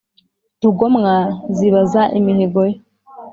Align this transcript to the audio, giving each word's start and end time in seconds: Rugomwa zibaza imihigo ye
Rugomwa 0.63 1.15
zibaza 1.55 2.01
imihigo 2.17 2.61
ye 2.69 2.77